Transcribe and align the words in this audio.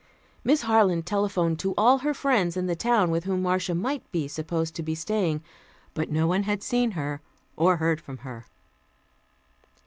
Miss 0.43 0.63
Harland 0.63 1.05
telephoned 1.05 1.59
to 1.59 1.75
all 1.77 1.99
her 1.99 2.15
friends 2.15 2.57
in 2.57 2.65
the 2.65 2.75
town 2.75 3.11
with 3.11 3.25
whom 3.25 3.43
Marcia 3.43 3.75
might 3.75 4.11
be 4.11 4.27
supposed 4.27 4.73
to 4.75 4.81
be 4.81 4.95
staying, 4.95 5.43
but 5.93 6.09
no 6.09 6.25
one 6.25 6.41
had 6.41 6.63
seen 6.63 6.89
her 6.97 7.21
or 7.55 7.77
heard 7.77 8.01
from 8.01 8.17
her. 8.25 8.47